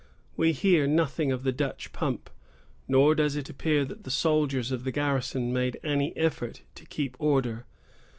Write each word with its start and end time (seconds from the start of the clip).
We 0.35 0.51
hear 0.51 0.87
nothing 0.87 1.31
of 1.31 1.43
the 1.43 1.51
Dutch 1.51 1.91
pump, 1.93 2.31
nor 2.87 3.13
does 3.13 3.35
it 3.35 3.51
appear 3.51 3.85
that 3.85 4.03
the 4.03 4.09
soldiers 4.09 4.71
of 4.71 4.83
the 4.83 4.91
garrison 4.91 5.53
made 5.53 5.79
any 5.83 6.17
effort 6.17 6.63
to 6.73 6.87
keep 6.87 7.15
order. 7.19 7.67